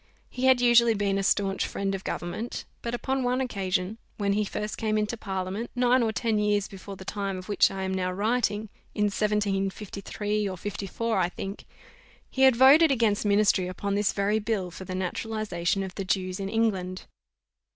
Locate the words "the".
6.95-7.05, 14.85-14.95, 15.93-16.03